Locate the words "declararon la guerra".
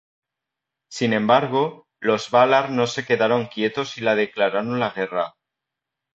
4.15-5.35